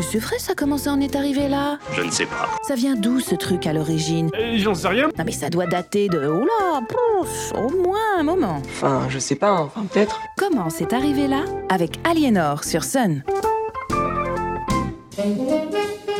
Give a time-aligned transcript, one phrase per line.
[0.00, 1.78] Mais c'est vrai, ça commence à en est arrivé là?
[1.92, 2.48] Je ne sais pas.
[2.66, 4.30] Ça vient d'où ce truc à l'origine?
[4.34, 5.08] Euh, J'en sais rien.
[5.18, 6.26] Non mais ça doit dater de...
[6.26, 8.62] Oula, pouf, au moins un moment.
[8.64, 10.18] Enfin, je sais pas, enfin peut-être.
[10.38, 11.44] Comment c'est arrivé là?
[11.68, 13.22] Avec Aliénor sur Sun.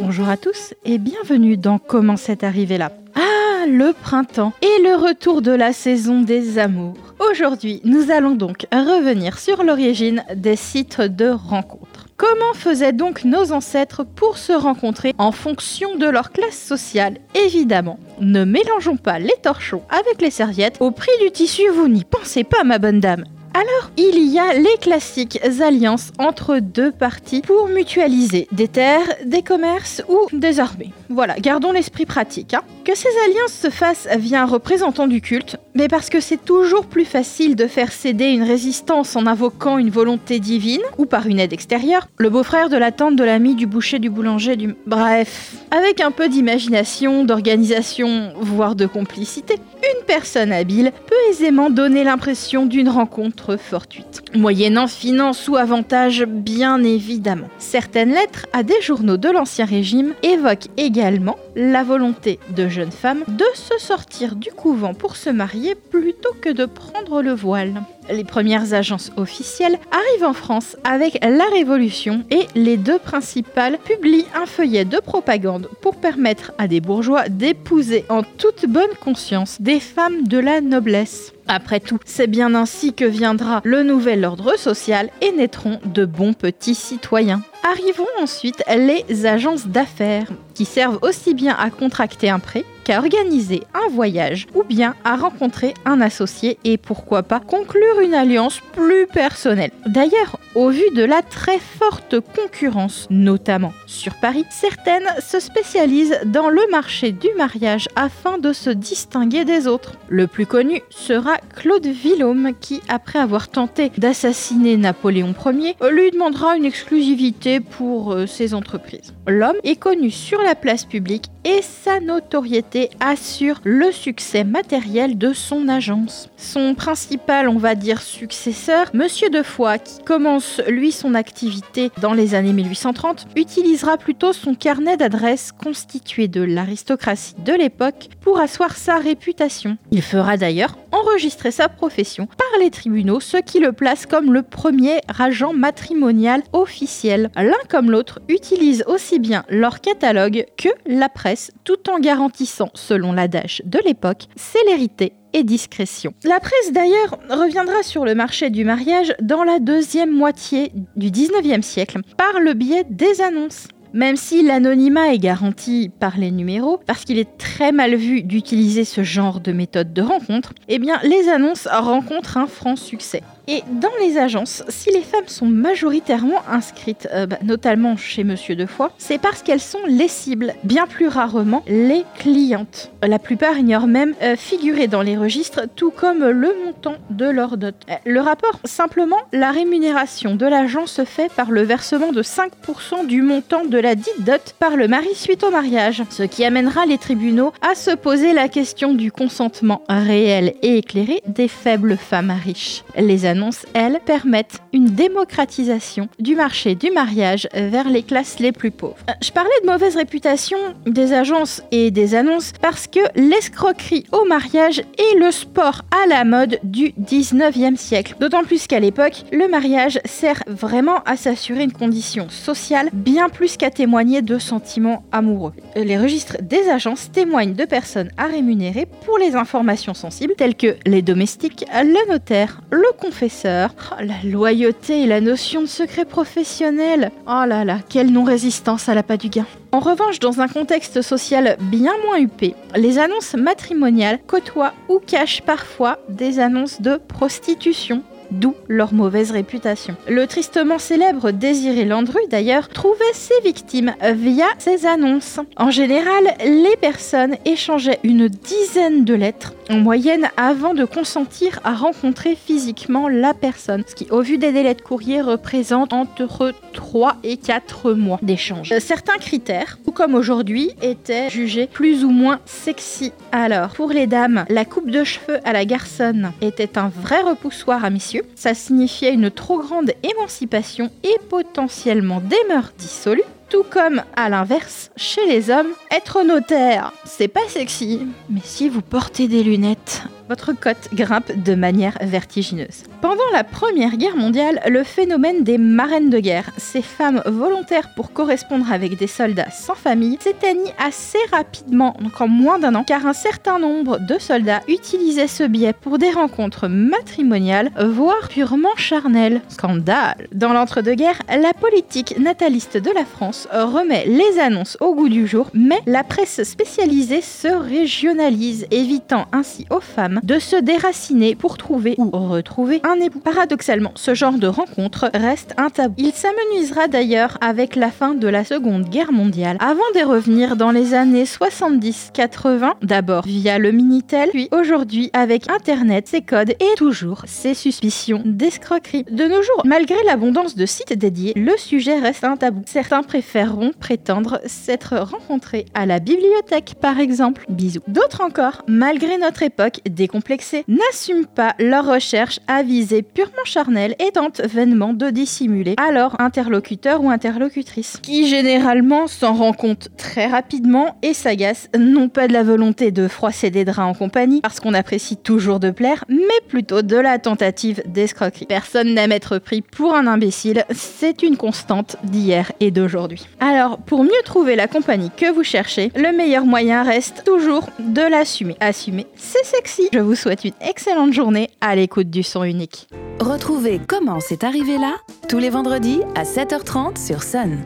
[0.00, 2.92] Bonjour à tous et bienvenue dans Comment c'est arrivé là?
[3.14, 6.96] Ah, le printemps et le retour de la saison des amours.
[7.30, 11.95] Aujourd'hui, nous allons donc revenir sur l'origine des sites de rencontres.
[12.16, 17.18] Comment faisaient donc nos ancêtres pour se rencontrer en fonction de leur classe sociale?
[17.34, 20.78] Évidemment, ne mélangeons pas les torchons avec les serviettes.
[20.80, 23.24] Au prix du tissu, vous n'y pensez pas, ma bonne dame.
[23.58, 29.40] Alors, il y a les classiques alliances entre deux parties pour mutualiser des terres, des
[29.40, 30.92] commerces ou des armées.
[31.08, 32.52] Voilà, gardons l'esprit pratique.
[32.52, 32.60] hein.
[32.84, 36.84] Que ces alliances se fassent via un représentant du culte, mais parce que c'est toujours
[36.84, 41.40] plus facile de faire céder une résistance en invoquant une volonté divine ou par une
[41.40, 42.08] aide extérieure.
[42.18, 44.76] Le beau-frère de la tante, de l'ami, du boucher, du boulanger, du...
[44.86, 52.04] Bref, avec un peu d'imagination, d'organisation, voire de complicité, une personne habile peut aisément donner
[52.04, 54.22] l'impression d'une rencontre fortuite.
[54.34, 57.48] Moyennant finance ou avantage, bien évidemment.
[57.58, 63.22] Certaines lettres à des journaux de l'Ancien Régime évoquent également la volonté de jeunes femmes
[63.28, 67.82] de se sortir du couvent pour se marier plutôt que de prendre le voile.
[68.10, 74.26] Les premières agences officielles arrivent en France avec la Révolution et les deux principales publient
[74.34, 79.80] un feuillet de propagande pour permettre à des bourgeois d'épouser en toute bonne conscience des
[79.80, 81.32] femmes de la noblesse.
[81.48, 86.32] Après tout, c'est bien ainsi que viendra le nouvel ordre social et naîtront de bons
[86.32, 87.42] petits citoyens.
[87.68, 93.64] Arrivons ensuite les agences d'affaires, qui servent aussi bien à contracter un prêt qu'à organiser
[93.74, 99.08] un voyage ou bien à rencontrer un associé et pourquoi pas conclure une alliance plus
[99.08, 99.72] personnelle.
[99.84, 106.48] D'ailleurs, au vu de la très forte concurrence, notamment sur Paris, certaines se spécialisent dans
[106.48, 109.92] le marché du mariage afin de se distinguer des autres.
[110.08, 116.56] Le plus connu sera Claude Villaume qui, après avoir tenté d'assassiner Napoléon Ier, lui demandera
[116.56, 119.12] une exclusivité pour euh, ses entreprises.
[119.26, 125.34] L'homme est connu sur la place publique et sa notoriété assure le succès matériel de
[125.34, 126.30] son agence.
[126.38, 132.12] Son principal, on va dire, successeur, Monsieur de Foix, qui commence lui son activité dans
[132.12, 138.76] les années 1830, utilisera plutôt son carnet d'adresses constitué de l'aristocratie de l'époque pour asseoir
[138.76, 139.76] sa réputation.
[139.92, 144.42] Il fera d'ailleurs enregistrer sa profession par les tribunaux, ce qui le place comme le
[144.42, 147.30] premier agent matrimonial officiel.
[147.36, 153.12] L'un comme l'autre utilise aussi bien leur catalogue que la presse, tout en garantissant, selon
[153.12, 156.12] l'adage de l'époque, célérité discrétion.
[156.24, 161.62] La presse d'ailleurs reviendra sur le marché du mariage dans la deuxième moitié du 19e
[161.62, 163.68] siècle par le biais des annonces.
[163.92, 168.84] Même si l'anonymat est garanti par les numéros, parce qu'il est très mal vu d'utiliser
[168.84, 173.22] ce genre de méthode de rencontre, eh bien les annonces rencontrent un franc succès.
[173.48, 178.56] Et dans les agences, si les femmes sont majoritairement inscrites, euh, bah, notamment chez Monsieur
[178.56, 182.90] de Foix, c'est parce qu'elles sont les cibles, bien plus rarement les clientes.
[183.06, 187.56] La plupart ignorent même euh, figurer dans les registres, tout comme le montant de leur
[187.56, 187.76] dot.
[187.88, 193.06] Euh, Le rapport, simplement, la rémunération de l'agent se fait par le versement de 5%
[193.06, 196.84] du montant de la dite dot par le mari suite au mariage, ce qui amènera
[196.84, 202.34] les tribunaux à se poser la question du consentement réel et éclairé des faibles femmes
[202.44, 202.82] riches.
[202.96, 208.70] Les annonces, elles, permettent une démocratisation du marché du mariage vers les classes les plus
[208.70, 208.96] pauvres.
[209.10, 214.24] Euh, Je parlais de mauvaise réputation des agences et des annonces parce que l'escroquerie au
[214.24, 218.14] mariage est le sport à la mode du 19e siècle.
[218.20, 223.56] D'autant plus qu'à l'époque, le mariage sert vraiment à s'assurer une condition sociale bien plus
[223.56, 225.52] qu'à témoigner de sentiments amoureux.
[225.76, 230.56] Euh, Les registres des agences témoignent de personnes à rémunérer pour les informations sensibles telles
[230.56, 236.04] que les domestiques, le notaire, le confesseur, Oh, la loyauté et la notion de secret
[236.04, 237.10] professionnel.
[237.26, 239.46] Oh là là, quelle non-résistance à la pas du gain.
[239.72, 245.42] En revanche, dans un contexte social bien moins huppé, les annonces matrimoniales côtoient ou cachent
[245.42, 249.96] parfois des annonces de prostitution d'où leur mauvaise réputation.
[250.08, 255.40] Le tristement célèbre Désiré Landru, d'ailleurs, trouvait ses victimes via ces annonces.
[255.56, 261.74] En général, les personnes échangeaient une dizaine de lettres en moyenne avant de consentir à
[261.74, 267.16] rencontrer physiquement la personne, ce qui, au vu des délais de courrier, représente entre 3
[267.22, 268.72] et 4 mois d'échange.
[268.72, 273.12] Euh, Certains critères, tout comme aujourd'hui, étaient jugés plus ou moins sexy.
[273.32, 277.84] Alors, pour les dames, la coupe de cheveux à la garçonne était un vrai repoussoir
[277.84, 278.24] à messieurs.
[278.34, 283.22] Ça signifiait une trop grande émancipation et potentiellement des mœurs dissolues.
[283.56, 288.06] Tout comme, à l'inverse, chez les hommes, être notaire, c'est pas sexy.
[288.28, 292.84] Mais si vous portez des lunettes, votre cote grimpe de manière vertigineuse.
[293.00, 298.12] Pendant la Première Guerre mondiale, le phénomène des marraines de guerre, ces femmes volontaires pour
[298.12, 303.06] correspondre avec des soldats sans famille, s'éteignit assez rapidement, donc en moins d'un an, car
[303.06, 309.40] un certain nombre de soldats utilisaient ce biais pour des rencontres matrimoniales, voire purement charnelles.
[309.48, 315.26] Scandale Dans l'entre-deux-guerres, la politique nataliste de la France remet les annonces au goût du
[315.26, 321.58] jour, mais la presse spécialisée se régionalise, évitant ainsi aux femmes de se déraciner pour
[321.58, 323.20] trouver ou retrouver un époux.
[323.20, 325.94] Paradoxalement, ce genre de rencontre reste un tabou.
[325.98, 330.70] Il s'amenuisera d'ailleurs avec la fin de la Seconde Guerre mondiale, avant de revenir dans
[330.70, 337.22] les années 70-80, d'abord via le Minitel, puis aujourd'hui avec Internet, ses codes et toujours
[337.26, 339.04] ses suspicions d'escroquerie.
[339.10, 342.62] De nos jours, malgré l'abondance de sites dédiés, le sujet reste un tabou.
[342.66, 347.44] Certains préféreront prétendre s'être rencontrés à la bibliothèque, par exemple.
[347.48, 347.80] Bisous.
[347.88, 354.12] D'autres encore, malgré notre époque décomplexée, n'assument pas leur recherche à visée purement charnelle et
[354.12, 360.26] tentent vainement de dissimuler à leur interlocuteur ou interlocutrice, qui généralement s'en rend compte très
[360.26, 364.60] rapidement et s'agace non pas de la volonté de froisser des draps en compagnie, parce
[364.60, 368.46] qu'on apprécie toujours de plaire, mais plutôt de la tentative d'escroquerie.
[368.46, 373.26] Personne n'aime être pris pour un imbécile, c'est une constante d'hier et d'aujourd'hui.
[373.40, 378.02] Alors, pour mieux trouver la compagnie que vous cherchez, le meilleur moyen reste toujours de
[378.02, 378.56] l'assumer.
[378.60, 379.88] Assumer, c'est sexy.
[379.96, 382.86] Je vous souhaite une excellente journée à l'écoute du son unique.
[383.18, 384.96] Retrouvez Comment c'est arrivé là
[385.26, 387.64] tous les vendredis à 7h30 sur Sun.